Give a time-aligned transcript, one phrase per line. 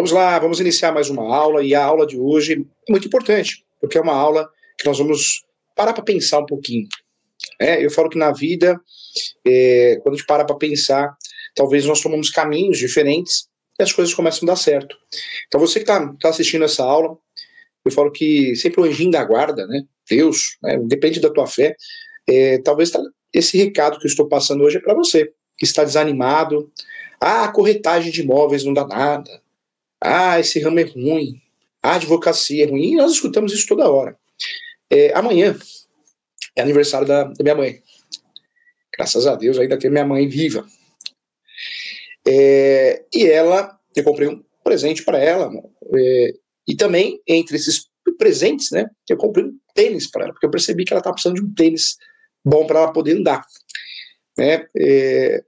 [0.00, 3.66] Vamos lá, vamos iniciar mais uma aula e a aula de hoje é muito importante,
[3.78, 5.44] porque é uma aula que nós vamos
[5.76, 6.88] parar para pensar um pouquinho.
[7.60, 8.80] É, eu falo que na vida,
[9.46, 11.14] é, quando a gente para para pensar,
[11.54, 13.46] talvez nós tomamos caminhos diferentes
[13.78, 14.96] e as coisas começam a dar certo.
[15.46, 17.18] Então você que está tá assistindo essa aula,
[17.84, 19.82] eu falo que sempre o anjinho da guarda, né?
[20.08, 20.78] Deus, né?
[20.82, 21.76] depende da tua fé.
[22.26, 23.02] É, talvez tá,
[23.34, 26.72] esse recado que eu estou passando hoje é para você que está desanimado.
[27.20, 29.42] Ah, a corretagem de imóveis não dá nada.
[30.00, 31.40] Ah, esse ramo é ruim.
[31.82, 32.92] A advocacia é ruim.
[32.92, 34.16] E nós escutamos isso toda hora.
[34.90, 35.56] É, amanhã
[36.56, 37.82] é aniversário da, da, minha mãe.
[38.96, 40.66] Graças a Deus ainda tem minha mãe viva.
[42.26, 45.50] É, e ela, eu comprei um presente para ela.
[45.94, 46.34] É,
[46.66, 50.84] e também, entre esses presentes, né, eu comprei um tênis para ela, porque eu percebi
[50.84, 51.96] que ela estava precisando de um tênis
[52.44, 53.44] bom para ela poder andar.
[54.36, 55.44] Né, é,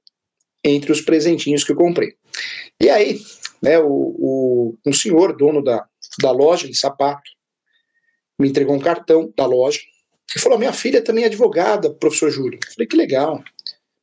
[0.64, 2.14] entre os presentinhos que eu comprei.
[2.80, 3.20] E aí,
[3.62, 5.86] né, o, o, um senhor, dono da,
[6.20, 7.30] da loja de sapato,
[8.38, 9.80] me entregou um cartão da loja
[10.34, 12.58] e falou: Minha filha também é advogada, professor Júlio.
[12.66, 13.42] Eu falei: Que legal.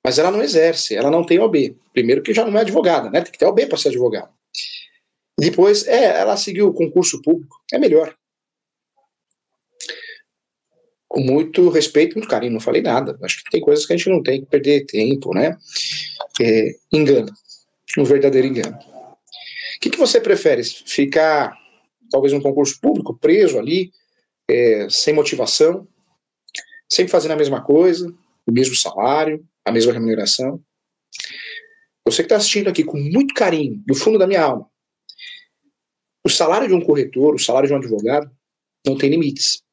[0.03, 1.75] Mas ela não exerce, ela não tem OB.
[1.91, 3.21] Primeiro, que já não é advogada, né?
[3.21, 4.29] Tem que ter OB para ser advogada.
[5.37, 8.15] Depois, é, ela seguiu o concurso público, é melhor.
[11.07, 13.17] Com muito respeito, muito carinho, não falei nada.
[13.23, 15.57] Acho que tem coisas que a gente não tem que perder tempo, né?
[16.41, 17.33] É, engano,
[17.97, 18.77] um verdadeiro engano.
[19.79, 20.61] O que, que você prefere?
[20.61, 21.57] Ficar,
[22.11, 23.93] talvez, num concurso público, preso ali,
[24.49, 25.87] é, sem motivação,
[26.91, 28.13] sempre fazendo a mesma coisa,
[28.45, 30.61] o mesmo salário, a mesma remuneração?
[32.05, 34.69] Você que está assistindo aqui com muito carinho, do fundo da minha alma,
[36.25, 38.29] o salário de um corretor, o salário de um advogado,
[38.85, 39.63] não tem limites.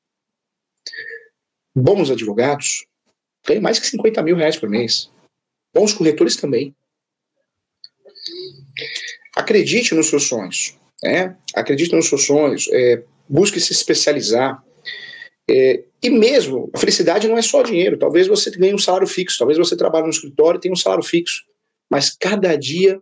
[1.74, 2.86] Bons advogados
[3.44, 5.10] ganham mais que 50 mil reais por mês.
[5.74, 6.77] Bons corretores também.
[9.37, 10.74] Acredite nos seus sonhos.
[11.02, 11.36] Né?
[11.55, 12.69] Acredite nos seus sonhos.
[12.73, 14.64] É, busque se especializar.
[15.48, 17.98] É, e mesmo, a felicidade não é só dinheiro.
[17.98, 21.05] Talvez você ganhe um salário fixo, talvez você trabalhe no escritório e tenha um salário
[21.05, 21.45] fixo.
[21.91, 23.01] Mas cada dia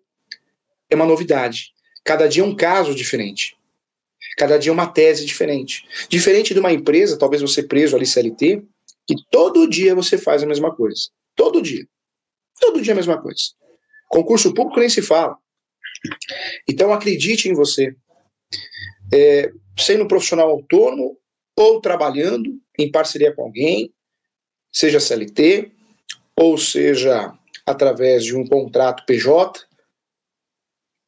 [0.90, 1.72] é uma novidade.
[2.04, 3.56] Cada dia é um caso diferente.
[4.36, 5.84] Cada dia é uma tese diferente.
[6.08, 8.62] Diferente de uma empresa, talvez você preso ali CLT,
[9.06, 11.08] que todo dia você faz a mesma coisa.
[11.36, 11.86] Todo dia.
[12.60, 13.40] Todo dia a mesma coisa.
[14.08, 15.36] Concurso público nem se fala.
[16.68, 17.94] Então acredite em você.
[19.12, 21.18] É, sendo profissional autônomo
[21.56, 23.92] ou trabalhando em parceria com alguém,
[24.72, 25.70] seja CLT,
[26.36, 27.32] ou seja
[27.66, 29.66] através de um contrato PJ,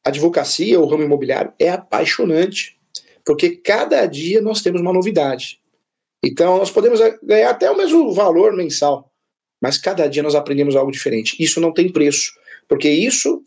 [0.05, 2.77] advocacia ou ramo imobiliário é apaixonante,
[3.25, 5.59] porque cada dia nós temos uma novidade.
[6.23, 9.11] Então nós podemos ganhar até o mesmo valor mensal,
[9.61, 11.35] mas cada dia nós aprendemos algo diferente.
[11.41, 12.31] Isso não tem preço,
[12.67, 13.43] porque isso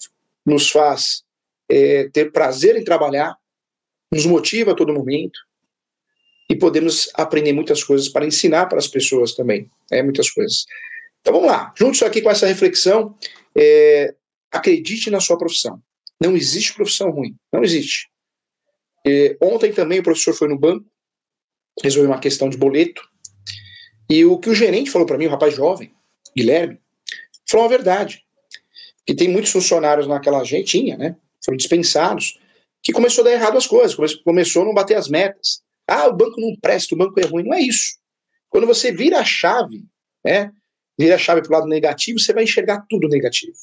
[0.47, 1.25] nos faz
[1.71, 3.37] é, ter prazer em trabalhar,
[4.13, 5.39] nos motiva a todo momento
[6.51, 10.65] e podemos aprender muitas coisas para ensinar para as pessoas também, é muitas coisas.
[11.21, 13.17] Então vamos lá, juntos aqui com essa reflexão,
[13.57, 14.15] é,
[14.51, 15.81] acredite na sua profissão.
[16.21, 18.09] Não existe profissão ruim, não existe.
[19.07, 20.85] É, ontem também o professor foi no banco,
[21.83, 23.03] resolveu uma questão de boleto,
[24.11, 25.95] e o que o gerente falou para mim, o rapaz jovem,
[26.37, 26.81] Guilherme,
[27.49, 28.25] falou a verdade.
[29.07, 31.17] Que tem muitos funcionários naquela agentinha, né?
[31.45, 32.39] Foram dispensados,
[32.83, 35.63] que começou a dar errado as coisas, começou a não bater as metas.
[35.87, 37.45] Ah, o banco não presta, o banco é ruim.
[37.45, 37.97] Não é isso.
[38.49, 39.85] Quando você vira a chave,
[40.25, 40.53] né?
[40.99, 43.57] Vira a chave para o lado negativo, você vai enxergar tudo negativo.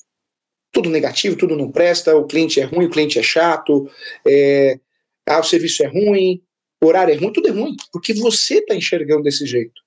[0.72, 3.90] Tudo negativo, tudo não presta, o cliente é ruim, o cliente é chato,
[4.28, 4.80] é,
[5.26, 6.42] ah, o serviço é ruim,
[6.82, 9.82] o horário é ruim, tudo é ruim, porque você está enxergando desse jeito.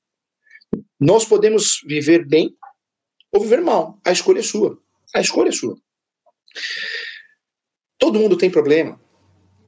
[0.99, 2.55] Nós podemos viver bem
[3.33, 3.99] ou viver mal.
[4.05, 4.79] A escolha é sua.
[5.15, 5.77] A escolha é sua.
[8.01, 8.99] Todo mundo tem problema,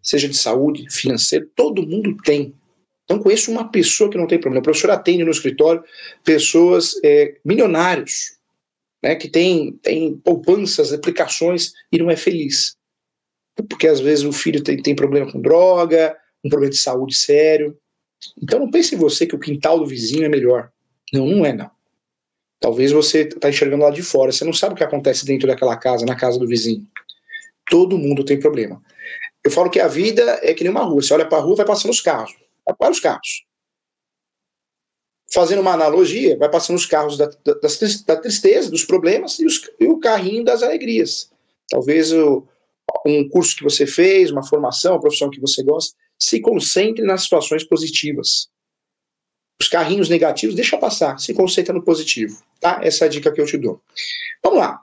[0.02, 2.54] seja de saúde, financeiro, todo mundo tem.
[3.08, 4.60] Não conheço uma pessoa que não tem problema.
[4.60, 5.84] O professor atende no escritório
[6.24, 8.38] pessoas é, milionários,
[9.02, 12.74] né, que tem, tem poupanças, aplicações e não é feliz.
[13.68, 17.76] Porque às vezes o filho tem, tem problema com droga, um problema de saúde sério.
[18.42, 20.72] Então não pense em você que o quintal do vizinho é melhor.
[21.12, 21.70] Não, não é não.
[22.58, 25.76] Talvez você está enxergando lá de fora, você não sabe o que acontece dentro daquela
[25.76, 26.86] casa, na casa do vizinho.
[27.68, 28.82] Todo mundo tem problema.
[29.44, 31.02] Eu falo que a vida é que nem uma rua.
[31.02, 32.34] Você olha para a rua, vai passando os carros.
[32.64, 33.44] Vai para os carros.
[35.32, 37.54] Fazendo uma analogia, vai passando os carros da, da,
[38.06, 41.30] da tristeza, dos problemas e, os, e, o carrinho das alegrias.
[41.68, 42.46] Talvez o,
[43.06, 47.22] um curso que você fez, uma formação, uma profissão que você gosta, se concentre nas
[47.22, 48.48] situações positivas.
[49.60, 52.42] Os carrinhos negativos, deixa passar, se concentra no positivo.
[52.60, 52.80] Tá?
[52.82, 53.80] Essa é a dica que eu te dou.
[54.42, 54.82] Vamos lá.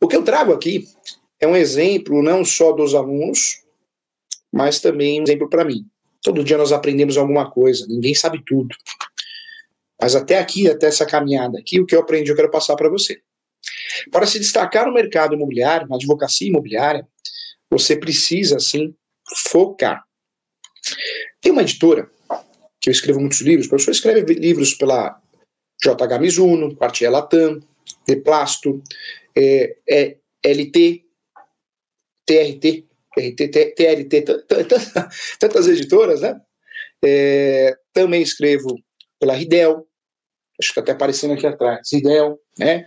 [0.00, 0.88] O que eu trago aqui
[1.40, 3.62] é um exemplo não só dos alunos,
[4.52, 5.86] mas também um exemplo para mim.
[6.22, 8.74] Todo dia nós aprendemos alguma coisa, ninguém sabe tudo.
[10.00, 12.88] Mas até aqui, até essa caminhada aqui, o que eu aprendi eu quero passar para
[12.88, 13.20] você.
[14.10, 17.06] Para se destacar no mercado imobiliário, na advocacia imobiliária,
[17.70, 18.94] você precisa, sim,
[19.48, 20.04] focar.
[21.40, 22.10] Tem uma editora,
[22.80, 25.20] que eu escrevo muitos livros, o professor escreve livros pela
[25.82, 27.60] JH Mizuno, Quartier Latam,
[28.06, 28.82] Deplasto,
[29.36, 31.05] é, é, LT,
[32.26, 32.84] TRT,
[33.14, 34.24] TRT, TRT,
[35.38, 36.40] tantas editoras, né?
[37.02, 38.76] É, também escrevo
[39.18, 39.86] pela Ridel,
[40.60, 42.86] acho que está até aparecendo aqui atrás, Ridel, né?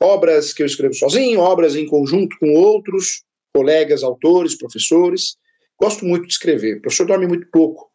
[0.00, 5.36] Obras que eu escrevo sozinho, obras em conjunto com outros colegas, autores, professores.
[5.80, 6.78] Gosto muito de escrever.
[6.78, 7.90] O professor dorme muito pouco.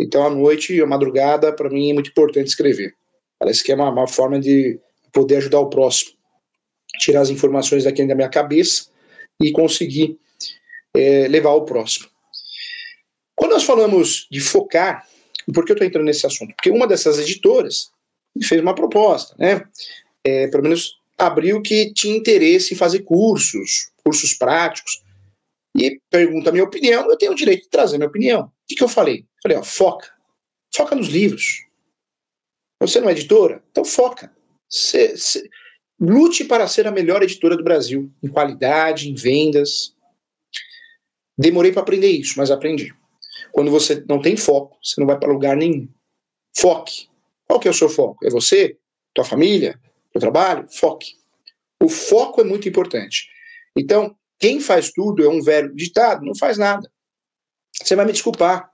[0.00, 2.94] Então, à noite, à madrugada, para mim é muito importante escrever.
[3.38, 4.78] Parece que é uma, uma forma de
[5.12, 6.12] poder ajudar o próximo.
[7.00, 8.91] Tirar as informações daqui da minha cabeça
[9.42, 10.18] e conseguir
[10.94, 12.08] é, levar ao próximo.
[13.34, 15.06] Quando nós falamos de focar,
[15.52, 16.54] por que eu estou entrando nesse assunto?
[16.54, 17.90] Porque uma dessas editoras
[18.44, 19.64] fez uma proposta, né?
[20.24, 25.02] É, pelo menos abriu que tinha interesse em fazer cursos, cursos práticos,
[25.76, 28.42] e pergunta a minha opinião, eu tenho o direito de trazer a minha opinião.
[28.44, 29.24] O que, que eu falei?
[29.42, 30.12] Falei, ó, foca.
[30.74, 31.66] Foca nos livros.
[32.80, 33.62] Você não é editora?
[33.70, 34.34] Então foca.
[34.68, 35.48] Cê, cê,
[36.02, 39.94] lute para ser a melhor editora do Brasil, em qualidade, em vendas.
[41.38, 42.92] Demorei para aprender isso, mas aprendi.
[43.52, 45.88] Quando você não tem foco, você não vai para lugar nenhum.
[46.56, 47.08] Foque.
[47.46, 48.26] Qual que é o seu foco?
[48.26, 48.76] É você?
[49.14, 49.78] Tua família?
[50.10, 50.66] Teu trabalho?
[50.68, 51.12] Foque.
[51.80, 53.28] O foco é muito importante.
[53.76, 56.90] Então, quem faz tudo é um velho ditado, não faz nada.
[57.72, 58.70] Você vai me desculpar.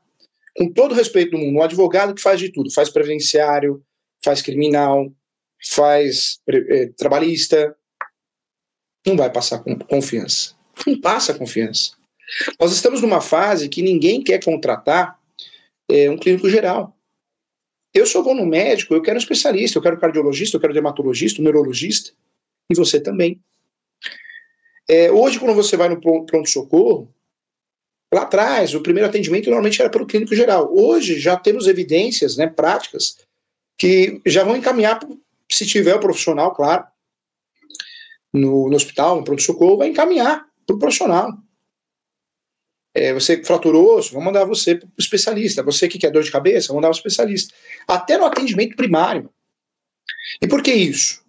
[0.56, 3.82] Com todo o respeito do mundo, um advogado que faz de tudo, faz previdenciário,
[4.24, 5.12] faz criminal,
[5.60, 7.76] faz é, trabalhista,
[9.06, 10.56] não vai passar com confiança.
[10.86, 11.92] Não passa confiança.
[12.60, 15.18] Nós estamos numa fase que ninguém quer contratar
[15.88, 16.96] é, um clínico geral.
[17.94, 21.42] Eu só vou no médico, eu quero um especialista, eu quero cardiologista, eu quero dermatologista,
[21.42, 22.12] neurologista,
[22.70, 23.40] e você também.
[24.88, 27.12] É, hoje, quando você vai no pronto-socorro,
[28.12, 30.70] lá atrás, o primeiro atendimento normalmente era pelo clínico geral.
[30.72, 33.18] Hoje, já temos evidências né, práticas
[33.78, 35.00] que já vão encaminhar,
[35.50, 36.86] se tiver o profissional, claro,
[38.32, 41.32] no, no hospital, no pronto-socorro, vai encaminhar para o profissional.
[42.94, 45.62] É, você fraturou osso, vamos mandar você para o especialista.
[45.62, 47.54] Você que quer dor de cabeça, vamos mandar o especialista.
[47.86, 49.30] Até no atendimento primário.
[50.42, 51.22] E por que isso?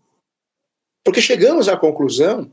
[1.03, 2.51] Porque chegamos à conclusão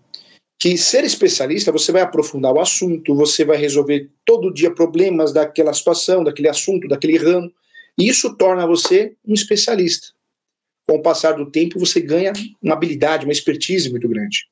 [0.58, 5.72] que ser especialista, você vai aprofundar o assunto, você vai resolver todo dia problemas daquela
[5.72, 7.52] situação, daquele assunto, daquele ramo.
[7.98, 10.15] E isso torna você um especialista.
[10.88, 14.48] Com o passar do tempo, você ganha uma habilidade, uma expertise muito grande.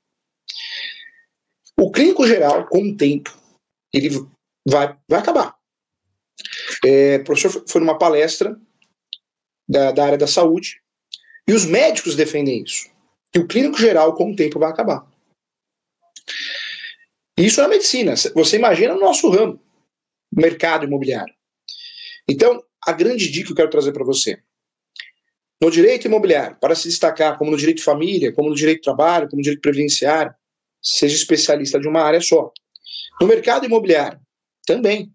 [1.78, 3.36] O clínico geral, com o tempo,
[3.92, 4.10] ele
[4.66, 5.56] vai, vai acabar.
[6.84, 8.58] É, o professor foi numa palestra
[9.68, 10.80] da, da área da saúde
[11.48, 12.90] e os médicos defendem isso.
[13.32, 15.06] Que o clínico geral, com o tempo, vai acabar.
[17.36, 18.14] Isso é a medicina.
[18.34, 19.60] Você imagina no nosso ramo,
[20.32, 21.34] mercado imobiliário.
[22.28, 24.42] Então, a grande dica que eu quero trazer para você.
[25.64, 28.84] No direito imobiliário, para se destacar como no direito de família, como no direito de
[28.84, 30.30] trabalho, como no direito previdenciário,
[30.82, 32.52] seja especialista de uma área só.
[33.18, 34.20] No mercado imobiliário,
[34.66, 35.10] também.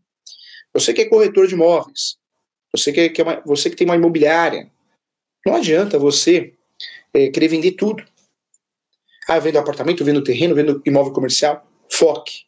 [0.74, 2.18] Você que é corretor de imóveis,
[2.76, 4.72] você que, que é uma, você que tem uma imobiliária,
[5.46, 6.56] não adianta você
[7.14, 8.04] é, querer vender tudo.
[9.28, 11.64] Ah, eu vendo apartamento, vendo terreno, vendo imóvel comercial.
[11.92, 12.46] Foque.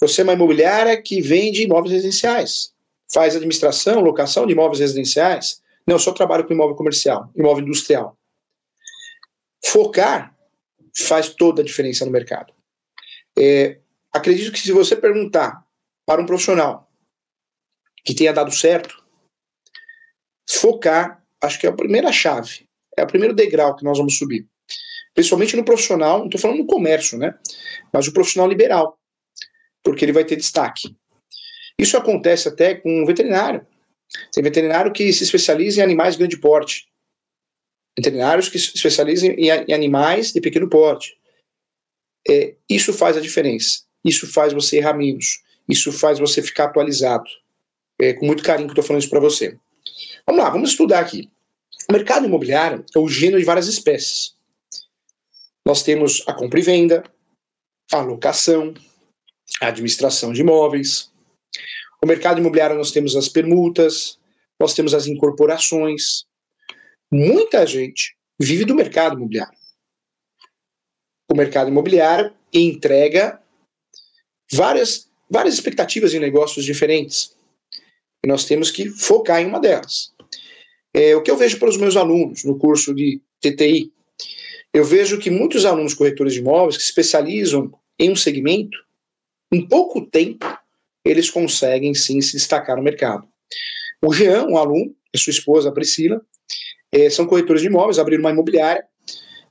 [0.00, 2.72] Você é uma imobiliária que vende imóveis residenciais.
[3.14, 5.64] Faz administração, locação de imóveis residenciais.
[5.86, 8.18] Não, eu só trabalho com imóvel comercial, imóvel industrial.
[9.64, 10.36] Focar
[10.96, 12.52] faz toda a diferença no mercado.
[13.38, 13.78] É,
[14.12, 15.64] acredito que se você perguntar
[16.04, 16.90] para um profissional
[18.04, 19.04] que tenha dado certo,
[20.48, 24.48] focar, acho que é a primeira chave, é o primeiro degrau que nós vamos subir.
[25.14, 27.38] Principalmente no profissional, não estou falando no comércio, né?
[27.92, 28.98] Mas o profissional liberal,
[29.82, 30.96] porque ele vai ter destaque.
[31.78, 33.66] Isso acontece até com um veterinário.
[34.32, 36.88] Tem veterinário que se especializa em animais de grande porte.
[37.98, 41.18] Veterinários que se especializam em, animais de pequeno porte.
[42.28, 43.84] É, isso faz a diferença.
[44.04, 45.42] Isso faz você errar menos.
[45.68, 47.28] Isso faz você ficar atualizado.
[48.00, 49.58] É, com muito carinho que estou falando isso para você.
[50.26, 51.30] Vamos lá, vamos estudar aqui.
[51.88, 54.34] O mercado imobiliário é o gênero de várias espécies.
[55.64, 57.04] Nós temos a compra e venda,
[57.92, 58.74] a locação,
[59.60, 61.10] a administração de imóveis.
[62.02, 64.18] O mercado imobiliário nós temos as permutas,
[64.60, 66.24] nós temos as incorporações.
[67.10, 69.56] Muita gente vive do mercado imobiliário.
[71.30, 73.40] O mercado imobiliário entrega
[74.52, 77.36] várias várias expectativas em negócios diferentes.
[78.24, 80.12] E nós temos que focar em uma delas.
[80.94, 83.92] É, o que eu vejo para os meus alunos no curso de TTI,
[84.72, 88.76] eu vejo que muitos alunos corretores de imóveis que se especializam em um segmento,
[89.52, 90.46] em pouco tempo,
[91.08, 93.26] eles conseguem sim se destacar no mercado.
[94.04, 96.20] O Jean, um aluno, e sua esposa, a Priscila,
[96.92, 98.84] é, são corretores de imóveis, abriram uma imobiliária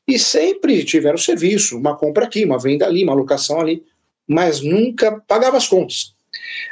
[0.08, 3.84] e sempre tiveram serviço, uma compra aqui, uma venda ali, uma locação ali,
[4.28, 6.14] mas nunca pagava as contas.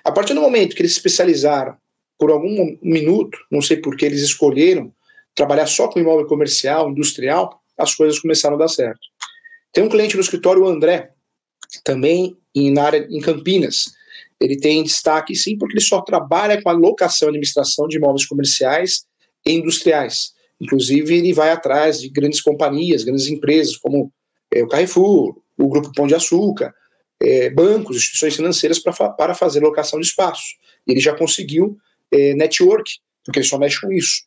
[0.03, 1.75] A partir do momento que eles se especializaram
[2.17, 4.93] por algum minuto, não sei por que eles escolheram
[5.33, 9.01] trabalhar só com imóvel comercial, industrial, as coisas começaram a dar certo.
[9.71, 11.11] Tem um cliente no escritório, o André,
[11.83, 13.93] também em, na área em Campinas.
[14.43, 18.25] Ele tem destaque sim, porque ele só trabalha com a locação e administração de imóveis
[18.25, 19.05] comerciais
[19.45, 20.33] e industriais.
[20.59, 24.11] Inclusive, ele vai atrás de grandes companhias, grandes empresas, como
[24.53, 26.73] é, o Carrefour, o Grupo Pão de Açúcar,
[27.21, 30.57] é, bancos, instituições financeiras pra, para fazer locação de espaços.
[30.85, 31.77] Ele já conseguiu
[32.11, 32.91] é, network,
[33.23, 34.23] porque ele só mexe com isso.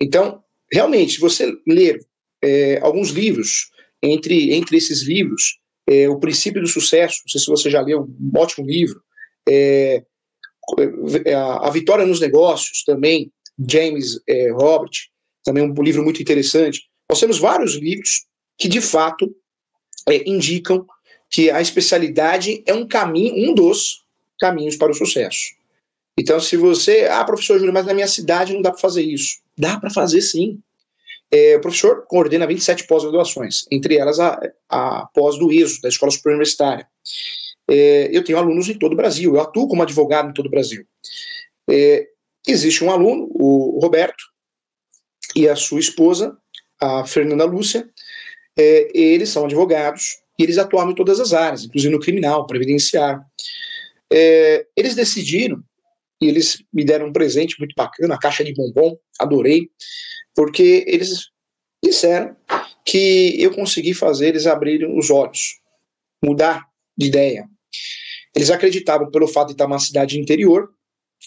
[0.00, 1.98] Então, realmente, se você ler
[2.40, 5.58] é, alguns livros, entre, entre esses livros,
[5.90, 9.02] é, O Princípio do Sucesso, não sei se você já leu, um ótimo livro,
[9.48, 10.02] é,
[11.24, 13.32] é, a, a, Vitória nos Negócios, também,
[13.68, 14.90] James é, Robert,
[15.44, 16.82] também um livro muito interessante.
[17.08, 18.26] Nós temos vários livros
[18.58, 19.34] que, de fato,
[20.08, 20.86] é, indicam
[21.30, 24.04] que a especialidade é um caminho, um dos
[24.38, 25.54] caminhos para o sucesso.
[26.18, 29.38] Então, se você, ah, professor Júlio, mas na minha cidade não dá para fazer isso.
[29.56, 30.58] Dá para fazer sim.
[31.30, 36.10] É, o professor coordena 27 pós-graduações, entre elas a, a pós do ESO, da Escola
[36.10, 36.88] Superior Universitária.
[37.70, 40.50] É, eu tenho alunos em todo o Brasil, eu atuo como advogado em todo o
[40.50, 40.84] Brasil.
[41.70, 42.08] É,
[42.46, 44.24] existe um aluno, o Roberto,
[45.36, 46.36] e a sua esposa,
[46.80, 47.88] a Fernanda Lúcia,
[48.58, 53.22] é, eles são advogados e eles atuam em todas as áreas, inclusive no criminal, previdenciário.
[54.12, 55.62] É, eles decidiram,
[56.20, 59.70] e eles me deram um presente muito bacana, a caixa de bombom, adorei,
[60.34, 61.28] porque eles
[61.82, 62.36] disseram
[62.84, 65.60] que eu consegui fazer eles abrirem os olhos,
[66.22, 67.48] mudar de ideia.
[68.34, 70.70] Eles acreditavam, pelo fato de estar numa cidade interior,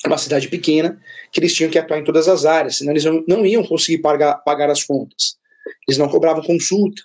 [0.05, 0.99] uma cidade pequena,
[1.31, 4.35] que eles tinham que atuar em todas as áreas, senão eles não, iam conseguir pagar,
[4.37, 5.37] pagar as contas.
[5.87, 7.01] Eles não cobravam consulta.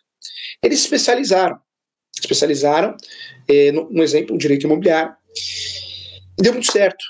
[0.62, 1.58] Eles especializaram.
[2.18, 2.96] Especializaram,
[3.48, 5.14] eh, no, no, exemplo, o direito imobiliário.
[6.38, 7.04] E deu muito certo.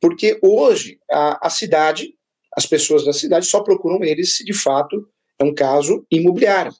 [0.00, 2.14] Porque hoje a, a cidade,
[2.56, 5.08] as pessoas da cidade só procuram eles se de fato
[5.38, 6.72] é um caso imobiliário.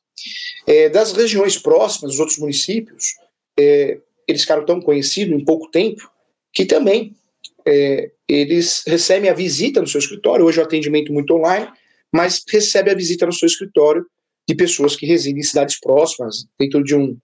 [0.66, 3.14] É, das regiões próximas, dos outros municípios,
[3.58, 3.98] é,
[4.28, 6.10] eles ficaram tão conhecidos em pouco tempo
[6.52, 7.14] que também
[7.66, 10.44] é, eles recebem a visita no seu escritório.
[10.44, 11.68] Hoje o atendimento muito online,
[12.12, 14.06] mas recebe a visita no seu escritório
[14.48, 17.16] de pessoas que residem em cidades próximas, dentro de um,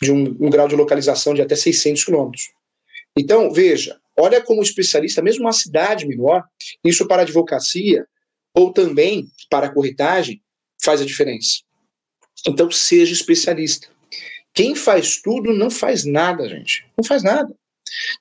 [0.00, 2.44] de um, um grau de localização de até 600 quilômetros.
[3.18, 6.44] Então, veja, olha como especialista, mesmo uma cidade menor,
[6.84, 8.06] isso para advocacia
[8.54, 10.40] ou também para corretagem
[10.82, 11.60] faz a diferença.
[12.46, 13.88] Então, seja especialista.
[14.54, 16.86] Quem faz tudo não faz nada, gente.
[16.96, 17.54] Não faz nada.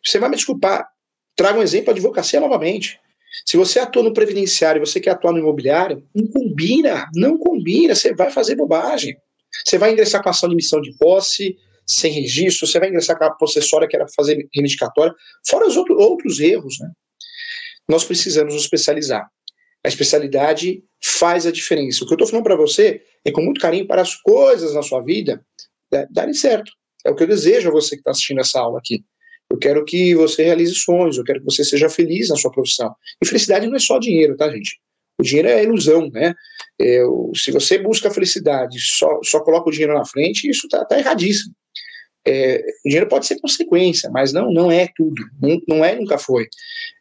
[0.03, 0.87] Você vai me desculpar.
[1.35, 2.99] Traga um exemplo, a advocacia novamente.
[3.45, 7.95] Se você atua no previdenciário e você quer atuar no imobiliário, não combina, não combina,
[7.95, 9.17] você vai fazer bobagem.
[9.65, 13.23] Você vai ingressar com ação de missão de posse, sem registro, você vai ingressar com
[13.23, 15.13] a processória que era fazer reivindicatória,
[15.47, 16.91] fora os outro, outros erros, né?
[17.87, 19.27] Nós precisamos nos especializar.
[19.83, 22.03] A especialidade faz a diferença.
[22.03, 24.83] O que eu estou falando para você é com muito carinho para as coisas na
[24.83, 25.43] sua vida
[26.11, 26.71] darem certo.
[27.05, 29.03] É o que eu desejo a você que está assistindo essa aula aqui.
[29.49, 32.93] Eu quero que você realize sonhos, eu quero que você seja feliz na sua profissão.
[33.21, 34.79] E felicidade não é só dinheiro, tá, gente?
[35.19, 36.33] O dinheiro é ilusão, né?
[36.79, 37.03] É,
[37.35, 41.53] se você busca felicidade, só, só coloca o dinheiro na frente, isso tá, tá erradíssimo.
[42.27, 45.21] É, o dinheiro pode ser consequência, mas não, não é tudo.
[45.41, 46.47] Não, não é, nunca foi.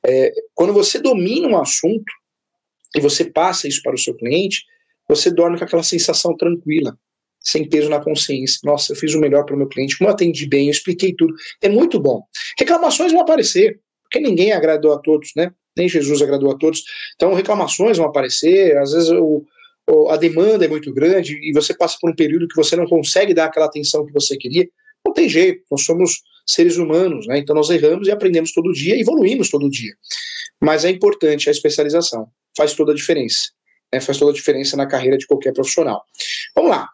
[0.06, 2.10] É, quando você domina um assunto
[2.96, 4.64] e você passa isso para o seu cliente,
[5.06, 6.96] você dorme com aquela sensação tranquila
[7.40, 8.60] sem peso na consciência.
[8.64, 11.14] Nossa, eu fiz o melhor para o meu cliente, como eu atendi bem, eu expliquei
[11.14, 11.34] tudo.
[11.62, 12.22] É muito bom.
[12.58, 15.52] Reclamações vão aparecer, porque ninguém agradou a todos, né?
[15.76, 16.82] Nem Jesus agradou a todos.
[17.14, 19.44] Então, reclamações vão aparecer, às vezes o,
[20.08, 23.32] a demanda é muito grande e você passa por um período que você não consegue
[23.32, 24.68] dar aquela atenção que você queria.
[25.06, 27.38] Não tem jeito, nós somos seres humanos, né?
[27.38, 29.94] Então nós erramos e aprendemos todo dia, evoluímos todo dia.
[30.60, 32.26] Mas é importante a especialização,
[32.56, 33.58] faz toda a diferença
[33.92, 36.04] né, faz toda a diferença na carreira de qualquer profissional.
[36.54, 36.88] Vamos lá.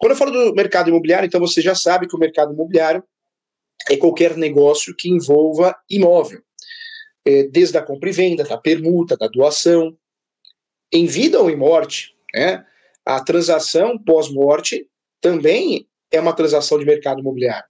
[0.00, 3.04] Quando eu falo do mercado imobiliário, então você já sabe que o mercado imobiliário
[3.88, 6.40] é qualquer negócio que envolva imóvel,
[7.26, 9.94] é, desde a compra e venda, da permuta, da doação,
[10.90, 12.14] em vida ou em morte.
[12.34, 12.64] Né,
[13.04, 14.88] a transação pós-morte
[15.20, 17.68] também é uma transação de mercado imobiliário.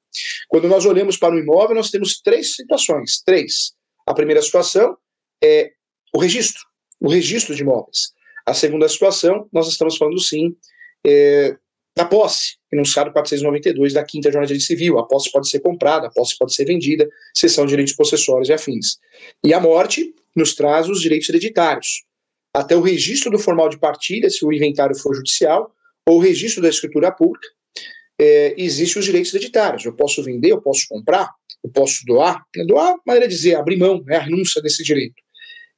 [0.49, 3.21] Quando nós olhamos para o imóvel, nós temos três situações.
[3.25, 3.73] Três.
[4.07, 4.97] A primeira situação
[5.43, 5.73] é
[6.15, 6.63] o registro,
[7.01, 8.13] o registro de imóveis.
[8.47, 10.55] A segunda situação, nós estamos falando sim
[11.05, 11.57] é,
[11.97, 14.99] da posse, enunciado 492 da quinta jornada de civil.
[14.99, 18.99] A posse pode ser comprada, a posse pode ser vendida, são direitos possessórios e afins.
[19.45, 22.05] E a morte nos traz os direitos hereditários.
[22.55, 25.73] Até o registro do formal de partilha, se o inventário for judicial,
[26.07, 27.47] ou o registro da escritura pública,
[28.21, 29.85] é, existem os direitos hereditários.
[29.85, 31.31] Eu posso vender, eu posso comprar,
[31.63, 32.43] eu posso doar.
[32.67, 35.15] Doar, maneira de dizer, abrir mão, né, a renúncia desse direito.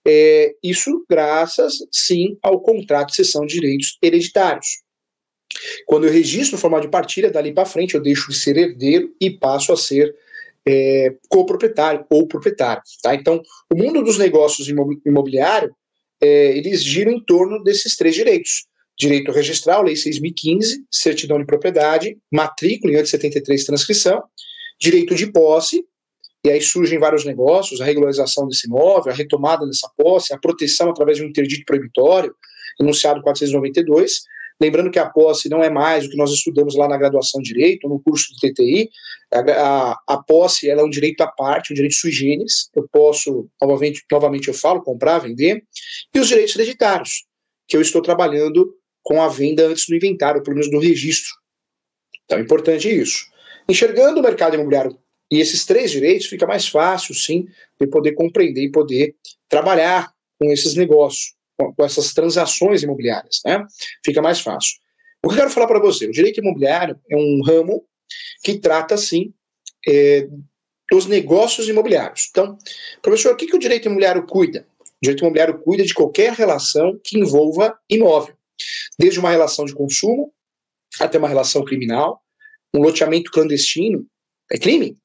[0.07, 4.82] É, isso graças, sim, ao contrato de cessão de direitos hereditários.
[5.87, 9.15] Quando eu registro o formal de partilha, dali para frente eu deixo de ser herdeiro
[9.21, 10.15] e passo a ser
[10.67, 12.83] é, coproprietário ou proprietário.
[13.03, 13.15] Tá?
[13.15, 13.43] Então,
[13.73, 14.69] o mundo dos negócios
[15.05, 15.73] imobiliários,
[16.23, 18.67] é, eles giram em torno desses três direitos.
[18.99, 24.23] Direito registral, Lei 6.015, certidão de propriedade, matrícula em 873, transcrição,
[24.81, 25.85] direito de posse,
[26.45, 30.91] e aí surgem vários negócios, a regularização desse imóvel, a retomada dessa posse, a proteção
[30.91, 32.35] através de um interdito proibitório,
[32.81, 34.23] enunciado 492.
[34.63, 37.53] Lembrando que a posse não é mais o que nós estudamos lá na graduação de
[37.53, 38.89] Direito, no curso de TTI.
[39.33, 42.71] A, a, a posse é um direito à parte, um direito sui generis.
[42.73, 45.65] Eu posso, novamente, novamente eu falo, comprar, vender.
[46.15, 47.25] E os direitos hereditários,
[47.67, 51.33] que eu estou trabalhando com a venda antes do inventário, pelo menos do registro.
[52.25, 53.27] Então é importante isso.
[53.69, 54.97] Enxergando o mercado imobiliário
[55.29, 57.49] e esses três direitos, fica mais fácil, sim,
[57.81, 59.17] de poder compreender e poder
[59.49, 63.41] trabalhar com esses negócios, com, com essas transações imobiliárias.
[63.45, 63.65] Né?
[64.05, 64.77] Fica mais fácil.
[65.25, 66.07] O que eu quero falar para você?
[66.07, 67.85] O direito imobiliário é um ramo
[68.43, 69.33] que trata, sim,
[69.89, 70.29] é,
[70.91, 72.29] dos negócios imobiliários.
[72.31, 72.59] Então,
[73.01, 74.67] professor, o que, que o direito imobiliário cuida?
[74.81, 78.35] O direito imobiliário cuida de qualquer relação que envolva imóvel,
[78.99, 80.33] desde uma relação de consumo
[81.01, 82.23] até uma relação criminal,
[82.75, 84.07] um loteamento clandestino
[84.51, 84.99] é crime.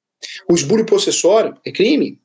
[0.50, 2.20] O esbulho possessório é crime.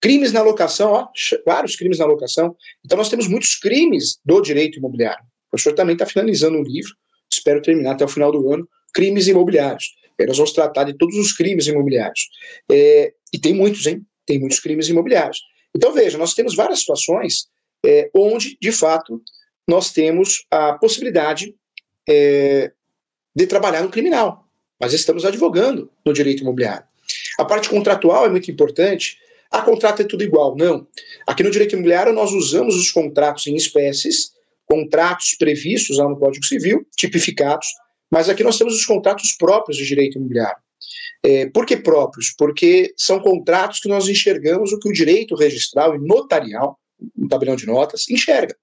[0.00, 1.08] Crimes na locação, ó,
[1.46, 2.56] vários crimes na locação.
[2.84, 5.22] Então nós temos muitos crimes do direito imobiliário.
[5.48, 6.92] O professor também está finalizando um livro,
[7.30, 9.94] espero terminar até o final do ano, crimes imobiliários.
[10.18, 12.28] Aí nós vamos tratar de todos os crimes imobiliários.
[12.70, 14.04] É, e tem muitos, hein?
[14.26, 15.40] Tem muitos crimes imobiliários.
[15.74, 17.48] Então veja, nós temos várias situações
[17.84, 19.22] é, onde, de fato,
[19.66, 21.54] nós temos a possibilidade
[22.08, 22.72] é,
[23.34, 24.44] de trabalhar no criminal,
[24.80, 26.84] mas estamos advogando no direito imobiliário.
[27.38, 29.16] A parte contratual é muito importante.
[29.50, 30.56] A contrato é tudo igual.
[30.56, 30.86] Não.
[31.26, 34.30] Aqui no direito imobiliário nós usamos os contratos em espécies,
[34.64, 37.66] contratos previstos lá no Código Civil, tipificados,
[38.10, 40.62] mas aqui nós temos os contratos próprios de direito imobiliário.
[41.22, 42.32] É, por que próprios?
[42.36, 46.78] Porque são contratos que nós enxergamos o que o direito registral e notarial,
[47.16, 48.56] no tabelião de notas, enxerga.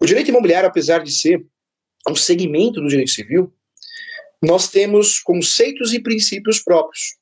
[0.00, 1.44] O direito imobiliário, apesar de ser
[2.08, 3.52] um segmento do direito civil,
[4.42, 7.16] nós temos conceitos e princípios próprios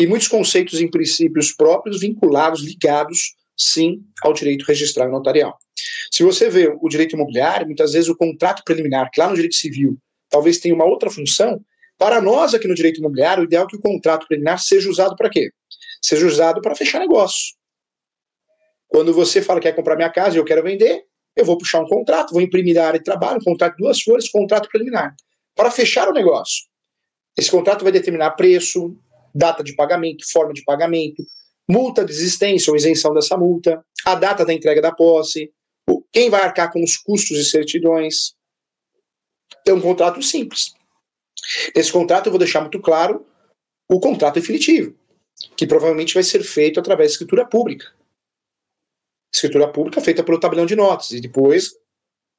[0.00, 5.58] e muitos conceitos e princípios próprios vinculados, ligados, sim, ao direito registral e notarial.
[6.10, 9.56] Se você vê o direito imobiliário, muitas vezes o contrato preliminar, que lá no direito
[9.56, 9.98] civil
[10.30, 11.60] talvez tenha uma outra função,
[11.98, 15.14] para nós aqui no direito imobiliário, o ideal é que o contrato preliminar seja usado
[15.16, 15.50] para quê?
[16.02, 17.54] Seja usado para fechar negócio.
[18.88, 21.04] Quando você fala que quer comprar minha casa e eu quero vender,
[21.36, 24.00] eu vou puxar um contrato, vou imprimir a área de trabalho, um contrato de duas
[24.00, 25.14] folhas, contrato preliminar,
[25.54, 26.64] para fechar o negócio.
[27.36, 28.96] Esse contrato vai determinar preço,
[29.34, 31.24] data de pagamento, forma de pagamento,
[31.68, 35.52] multa de existência ou isenção dessa multa, a data da entrega da posse,
[36.12, 38.34] quem vai arcar com os custos e certidões.
[39.66, 40.74] É um contrato simples.
[41.74, 43.26] Nesse contrato eu vou deixar muito claro
[43.88, 44.96] o contrato definitivo,
[45.56, 47.86] que provavelmente vai ser feito através de escritura pública.
[49.34, 51.70] Escritura pública feita pelo tabelão de notas, e depois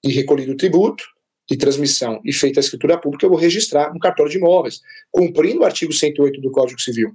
[0.04, 1.04] de recolhido o tributo,
[1.52, 4.80] de transmissão e feita a escritura pública, eu vou registrar no cartório de imóveis,
[5.12, 7.12] cumprindo o artigo 108 do Código Civil.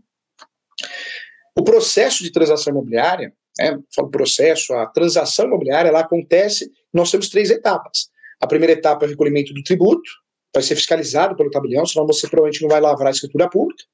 [1.58, 7.30] O processo de transação imobiliária, né, falo processo, a transação imobiliária, ela acontece, nós temos
[7.30, 8.10] três etapas.
[8.38, 10.10] A primeira etapa é o recolhimento do tributo,
[10.54, 13.84] vai ser fiscalizado pelo tabelião, senão você provavelmente não vai lavrar a escritura pública.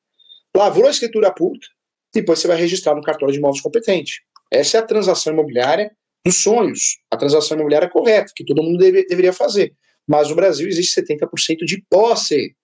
[0.57, 1.69] Lavrou a escritura pública,
[2.13, 4.23] depois você vai registrar no cartório de imóveis competente.
[4.51, 5.93] Essa é a transação imobiliária
[6.27, 9.73] dos sonhos, a transação imobiliária correta, que todo mundo deve, deveria fazer.
[10.09, 12.55] Mas no Brasil existe 70% de posse.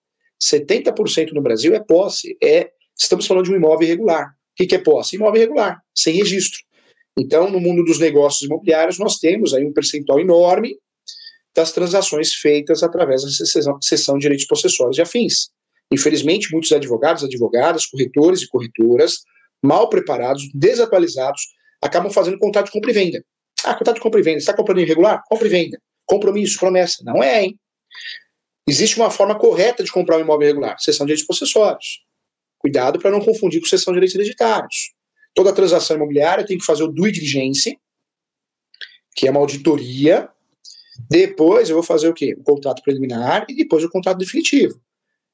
[0.41, 2.37] 70% no Brasil é posse.
[2.43, 4.35] É, estamos falando de um imóvel irregular.
[4.59, 5.15] O que é posse?
[5.15, 6.59] Imóvel irregular, sem registro.
[7.17, 10.77] Então, no mundo dos negócios imobiliários, nós temos aí um percentual enorme
[11.55, 13.29] das transações feitas através da
[13.81, 15.49] sessão de direitos possessórios e afins.
[15.91, 19.19] Infelizmente, muitos advogados, advogadas, corretores e corretoras,
[19.61, 21.41] mal preparados, desatualizados,
[21.81, 23.23] acabam fazendo contrato de compra e venda.
[23.63, 24.37] Ah, contrato de compra e venda.
[24.37, 25.21] Está comprando irregular?
[25.27, 25.79] Compra e venda.
[26.09, 27.03] Compromisso, promessa.
[27.03, 27.59] Não é, hein?
[28.67, 32.03] Existe uma forma correta de comprar um imóvel irregular, sessão de direitos possessórios.
[32.57, 34.93] Cuidado para não confundir com sessão de direitos hereditários.
[35.35, 37.77] Toda transação imobiliária tem que fazer o due diligence,
[39.15, 40.29] que é uma auditoria.
[41.09, 42.35] Depois eu vou fazer o quê?
[42.37, 44.81] O contrato preliminar e depois o contrato definitivo.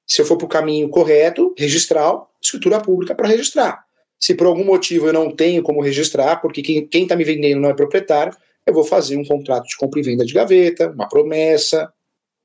[0.05, 3.83] Se eu for para o caminho correto, registral, escritura pública para registrar.
[4.19, 7.69] Se por algum motivo eu não tenho como registrar, porque quem está me vendendo não
[7.69, 11.91] é proprietário, eu vou fazer um contrato de compra e venda de gaveta, uma promessa,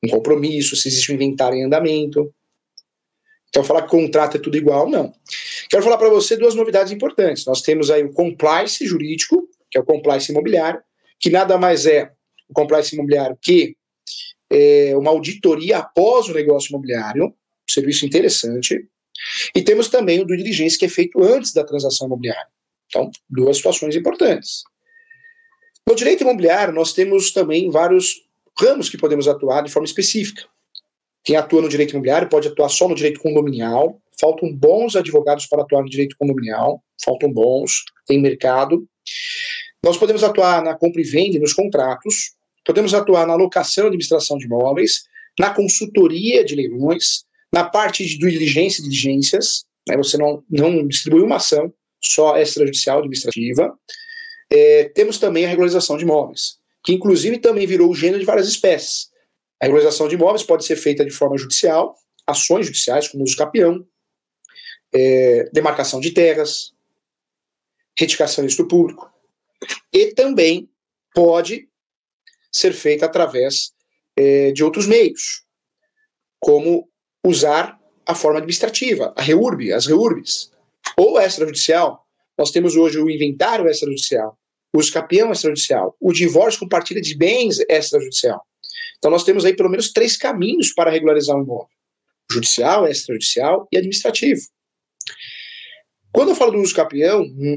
[0.04, 2.32] um compromisso, se existe um inventário em andamento.
[3.48, 5.12] Então, falar que contrato é tudo igual, não.
[5.68, 7.44] Quero falar para você duas novidades importantes.
[7.46, 10.80] Nós temos aí o compliance jurídico, que é o compliance imobiliário,
[11.18, 12.12] que nada mais é
[12.48, 13.76] o compliance imobiliário que
[14.50, 18.88] é, uma auditoria após o negócio imobiliário, um serviço interessante.
[19.54, 22.48] E temos também o do diligência, que é feito antes da transação imobiliária.
[22.86, 24.62] Então, duas situações importantes.
[25.88, 28.22] No direito imobiliário, nós temos também vários
[28.58, 30.44] ramos que podemos atuar de forma específica.
[31.24, 34.00] Quem atua no direito imobiliário pode atuar só no direito condominial.
[34.18, 36.82] Faltam bons advogados para atuar no direito condominial.
[37.02, 38.86] Faltam bons, tem mercado.
[39.84, 42.32] Nós podemos atuar na compra e venda nos contratos.
[42.64, 45.04] Podemos atuar na locação e administração de imóveis,
[45.38, 49.64] na consultoria de leilões, na parte de diligência e diligências.
[49.88, 53.72] Né, você não, não distribui uma ação, só extrajudicial administrativa.
[54.52, 58.48] É, temos também a regularização de imóveis, que inclusive também virou o gênero de várias
[58.48, 59.10] espécies.
[59.60, 63.86] A regularização de imóveis pode ser feita de forma judicial, ações judiciais, como uso capião,
[64.92, 66.74] é, demarcação de terras,
[67.98, 69.12] retificação do público,
[69.92, 70.68] e também
[71.14, 71.68] pode
[72.50, 73.72] ser feita através
[74.16, 75.44] é, de outros meios,
[76.40, 76.88] como
[77.24, 80.50] usar a forma administrativa, a REURB, as REURBs,
[80.96, 82.06] ou extrajudicial.
[82.40, 84.34] Nós temos hoje o inventário extrajudicial,
[84.74, 88.40] o escapião extrajudicial, o divórcio com partilha de bens extrajudicial.
[88.96, 91.68] Então nós temos aí pelo menos três caminhos para regularizar um imóvel:
[92.32, 94.40] judicial, extrajudicial e administrativo.
[96.10, 96.74] Quando eu falo do uso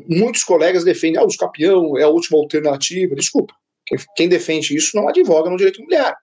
[0.10, 3.16] muitos colegas defendem ah, o uso é a última alternativa.
[3.16, 3.56] Desculpa,
[4.18, 6.18] quem, defende isso não advoga no direito imobiliário.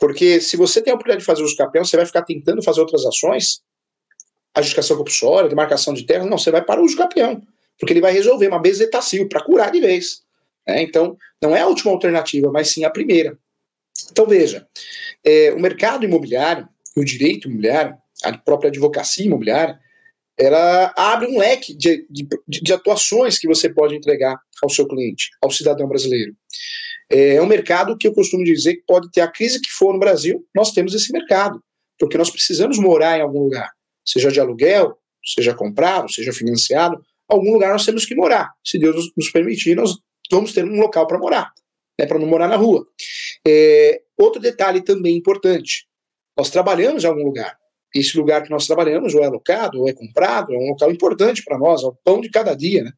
[0.00, 2.80] Porque se você tem a oportunidade de fazer uso capião, você vai ficar tentando fazer
[2.80, 3.62] outras ações,
[4.52, 6.96] adjudicação compulsória, demarcação de terra, não, você vai para o uso
[7.78, 10.22] porque ele vai resolver uma bezetacil para curar de vez.
[10.66, 13.38] É, então, não é a última alternativa, mas sim a primeira.
[14.10, 14.66] Então, veja,
[15.24, 19.78] é, o mercado imobiliário, o direito imobiliário, a própria advocacia imobiliária,
[20.38, 25.30] ela abre um leque de, de, de, atuações que você pode entregar ao seu cliente,
[25.40, 26.34] ao cidadão brasileiro.
[27.10, 29.92] É, é um mercado que eu costumo dizer que pode ter a crise que for
[29.92, 31.62] no Brasil, nós temos esse mercado,
[31.98, 33.70] porque nós precisamos morar em algum lugar,
[34.04, 38.52] seja de aluguel, seja comprado, seja financiado, algum lugar nós temos que morar.
[38.64, 39.96] Se Deus nos permitir, nós
[40.30, 41.52] vamos ter um local para morar,
[41.98, 42.86] né, para não morar na rua.
[43.46, 45.86] É, outro detalhe também importante:
[46.36, 47.56] nós trabalhamos em algum lugar.
[47.94, 51.44] Esse lugar que nós trabalhamos, ou é alocado, ou é comprado, é um local importante
[51.44, 52.82] para nós, é o pão de cada dia.
[52.82, 52.90] Né?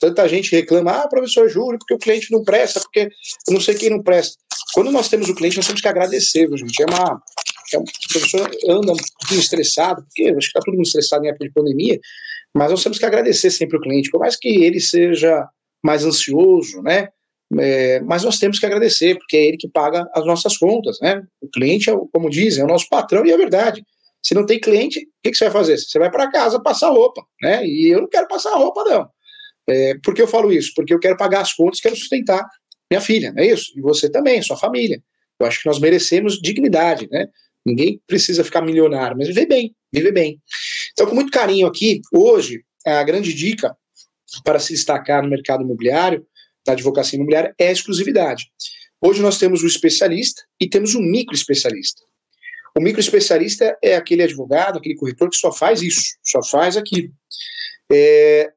[0.00, 3.10] Tanta gente reclama, ah, professor Júlio, porque o cliente não presta, porque
[3.46, 4.36] eu não sei quem não presta.
[4.74, 6.82] Quando nós temos o cliente, nós temos que agradecer, gente.
[6.82, 7.22] É uma,
[7.74, 11.28] é um, professor anda um pouquinho estressado, porque acho que está todo mundo estressado em
[11.28, 12.00] época de pandemia,
[12.56, 15.48] mas nós temos que agradecer sempre o cliente, por mais que ele seja
[15.82, 17.08] mais ansioso, né?
[17.58, 21.22] É, mas nós temos que agradecer, porque é ele que paga as nossas contas, né?
[21.40, 23.84] O cliente, é, como dizem, é o nosso patrão e é verdade.
[24.22, 25.78] Se não tem cliente, o que, que você vai fazer?
[25.78, 27.66] Você vai para casa passar roupa, né?
[27.66, 29.08] E eu não quero passar roupa, não.
[29.68, 30.72] É, por que eu falo isso?
[30.74, 32.46] Porque eu quero pagar as contas, quero sustentar
[32.90, 33.72] minha filha, não é isso?
[33.76, 35.02] E você também, sua família.
[35.40, 37.26] Eu acho que nós merecemos dignidade, né?
[37.64, 40.40] Ninguém precisa ficar milionário, mas viver bem, viver bem.
[41.00, 43.74] Então, com muito carinho aqui, hoje, a grande dica
[44.44, 46.26] para se destacar no mercado imobiliário
[46.62, 48.52] da advocacia imobiliária é a exclusividade.
[49.00, 52.02] Hoje nós temos o especialista e temos o micro especialista.
[52.76, 57.10] O micro especialista é aquele advogado, aquele corretor que só faz isso, só faz aquilo.
[57.90, 58.52] É,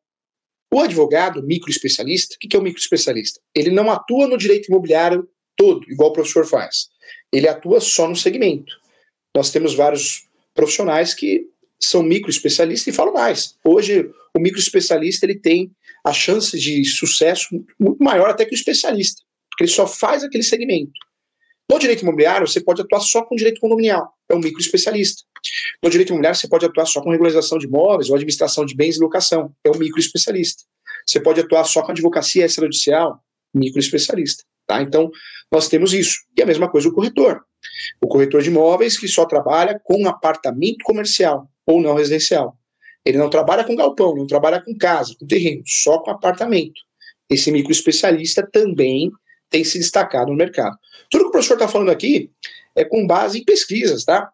[0.70, 3.40] o advogado micro especialista, o que é o micro especialista?
[3.56, 6.90] Ele não atua no direito imobiliário todo, igual o professor faz.
[7.32, 8.74] Ele atua só no segmento.
[9.34, 11.53] Nós temos vários profissionais que
[11.86, 13.56] são micro especialistas e falam mais.
[13.64, 15.72] Hoje, o micro especialista ele tem
[16.06, 17.48] a chance de sucesso
[17.80, 20.92] muito maior até que o especialista, porque ele só faz aquele segmento.
[21.72, 25.24] No direito imobiliário, você pode atuar só com direito condominial, é um micro especialista.
[25.82, 28.98] No direito imobiliário, você pode atuar só com regularização de imóveis ou administração de bens
[28.98, 30.64] e locação, é um micro especialista.
[31.08, 33.20] Você pode atuar só com advocacia extrajudicial,
[33.54, 34.44] micro especialista.
[34.66, 34.82] Tá?
[34.82, 35.12] Então,
[35.52, 36.20] nós temos isso.
[36.38, 37.42] E a mesma coisa o corretor.
[38.02, 42.58] O corretor de imóveis que só trabalha com apartamento comercial ou não residencial.
[43.06, 46.82] Ele não trabalha com galpão, não trabalha com casa, com terreno, só com apartamento.
[47.30, 49.12] Esse micro especialista também
[49.50, 50.78] tem se destacado no mercado.
[51.10, 52.32] Tudo que o professor está falando aqui
[52.76, 54.32] é com base em pesquisas, tá?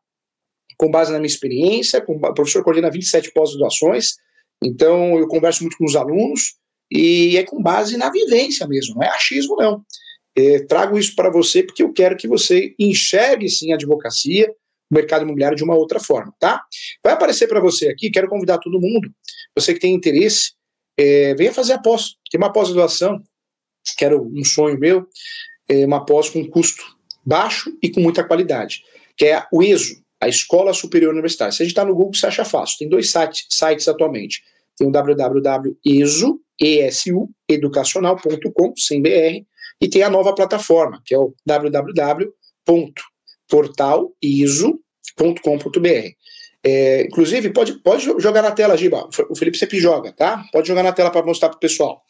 [0.77, 4.15] Com base na minha experiência, com, o professor coordena 27 pós-graduações,
[4.63, 6.55] então eu converso muito com os alunos
[6.91, 9.83] e é com base na vivência mesmo, não é achismo não.
[10.35, 14.53] É, trago isso para você porque eu quero que você enxergue sim a advocacia,
[14.89, 16.61] o mercado imobiliário de uma outra forma, tá?
[17.03, 19.09] Vai aparecer para você aqui, quero convidar todo mundo,
[19.55, 20.53] você que tem interesse,
[20.97, 22.15] é, venha fazer a pós.
[22.29, 23.21] Tem uma pós-graduação,
[23.97, 25.07] quero um sonho meu,
[25.67, 26.83] é uma pós com custo
[27.25, 28.81] baixo e com muita qualidade,
[29.15, 31.51] que é o ESO, a Escola Superior Universitária.
[31.51, 32.79] Se a gente está no Google, você acha fácil.
[32.79, 34.41] Tem dois sites, sites atualmente.
[34.77, 39.45] Tem o www.esu, ESU, educacional.com, sem BR,
[39.81, 41.33] e tem a nova plataforma, que é o
[43.49, 46.09] www.portaliso.com.br.
[46.61, 49.07] É, inclusive, pode, pode jogar na tela, Giba.
[49.29, 50.43] O Felipe sempre joga, tá?
[50.51, 52.03] Pode jogar na tela para mostrar para o pessoal.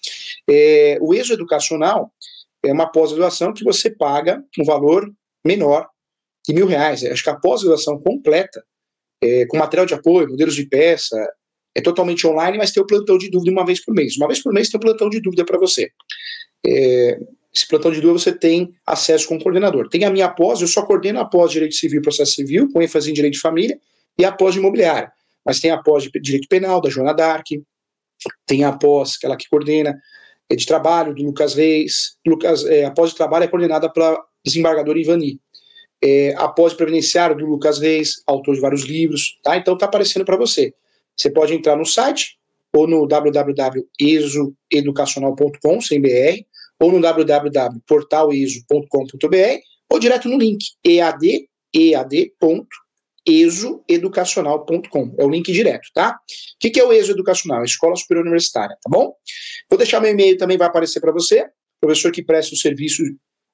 [0.50, 2.12] É, o ESO Educacional
[2.64, 5.08] é uma pós-graduação que você paga um valor
[5.46, 5.88] menor
[6.48, 7.04] de mil reais.
[7.04, 8.64] Acho que a pós-graduação completa,
[9.24, 11.16] é, com material de apoio, modelos de peça,
[11.76, 14.18] é totalmente online, mas tem o plantão de dúvida uma vez por mês.
[14.18, 15.92] Uma vez por mês tem o plantão de dúvida para você.
[16.66, 17.20] É,
[17.54, 19.90] esse plantão de dúvida você tem acesso com o coordenador.
[19.90, 22.82] Tem a minha pós, eu só coordeno a pós Direito Civil e Processo Civil, com
[22.82, 23.80] ênfase em Direito de Família,
[24.18, 25.12] e a pós de Imobiliária.
[25.44, 27.48] Mas tem a pós de Direito Penal, da Joana Dark,
[28.46, 30.00] tem a pós, aquela que coordena,
[30.50, 32.18] é de trabalho, do Lucas Reis.
[32.26, 35.40] Lucas, é, a pós de trabalho é coordenada pela desembargadora Ivani.
[36.02, 39.58] É, a pós previdenciário do Lucas Reis, autor de vários livros, tá?
[39.58, 40.74] Então tá aparecendo para você.
[41.16, 42.40] Você pode entrar no site
[42.74, 46.46] ou no www.exoeducacional.com, sem BR,
[46.80, 49.60] ou no www.portaleso.com.br,
[49.92, 51.50] ou direto no link ead.
[55.20, 56.16] É o link direto, tá?
[56.16, 56.18] O
[56.60, 57.64] que, é o ESO Educacional?
[57.64, 59.14] Escola Superior Universitária, tá bom?
[59.70, 61.46] Vou deixar meu e-mail também, vai aparecer para você,
[61.80, 63.04] professor que presta o serviço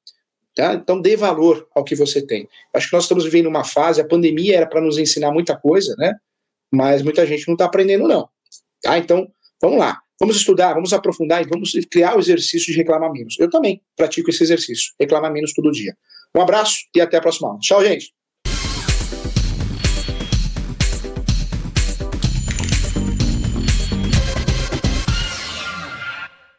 [0.55, 0.73] Tá?
[0.75, 2.49] Então dê valor ao que você tem.
[2.75, 5.95] Acho que nós estamos vivendo uma fase, a pandemia era para nos ensinar muita coisa,
[5.99, 6.15] né?
[6.73, 8.27] Mas muita gente não está aprendendo, não.
[8.83, 8.97] Tá?
[8.97, 10.01] Então, vamos lá.
[10.19, 13.39] Vamos estudar, vamos aprofundar e vamos criar o exercício de reclamar menos.
[13.39, 15.97] Eu também pratico esse exercício, reclamar menos todo dia.
[16.35, 17.61] Um abraço e até a próxima aula.
[17.61, 18.16] Tchau, gente.